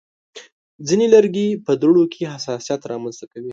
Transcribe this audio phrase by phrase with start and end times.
[0.87, 3.49] ځینې لرګي په دوړو کې حساسیت رامنځته کوي.